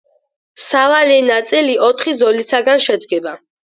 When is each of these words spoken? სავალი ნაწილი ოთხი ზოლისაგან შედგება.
სავალი 0.67 1.19
ნაწილი 1.29 1.79
ოთხი 1.91 2.19
ზოლისაგან 2.25 2.87
შედგება. 2.91 3.41